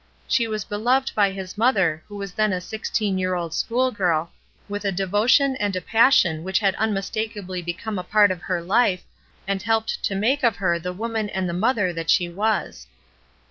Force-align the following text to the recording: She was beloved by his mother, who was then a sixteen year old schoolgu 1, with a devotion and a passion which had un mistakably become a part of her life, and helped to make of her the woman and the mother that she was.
She 0.27 0.47
was 0.47 0.63
beloved 0.65 1.13
by 1.13 1.29
his 1.29 1.59
mother, 1.59 2.03
who 2.07 2.15
was 2.15 2.33
then 2.33 2.51
a 2.53 2.59
sixteen 2.59 3.19
year 3.19 3.35
old 3.35 3.51
schoolgu 3.51 4.11
1, 4.23 4.27
with 4.67 4.83
a 4.83 4.91
devotion 4.91 5.55
and 5.57 5.75
a 5.75 5.79
passion 5.79 6.43
which 6.43 6.57
had 6.57 6.73
un 6.79 6.91
mistakably 6.91 7.61
become 7.61 7.99
a 7.99 8.03
part 8.03 8.31
of 8.31 8.41
her 8.41 8.63
life, 8.63 9.03
and 9.47 9.61
helped 9.61 10.01
to 10.05 10.15
make 10.15 10.41
of 10.41 10.55
her 10.55 10.79
the 10.79 10.91
woman 10.91 11.29
and 11.29 11.47
the 11.47 11.53
mother 11.53 11.93
that 11.93 12.09
she 12.09 12.27
was. 12.27 12.87